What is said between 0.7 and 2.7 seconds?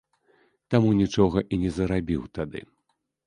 Таму нічога і не зарабіў тады.